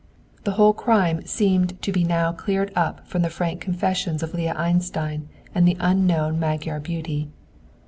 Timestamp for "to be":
1.83-2.03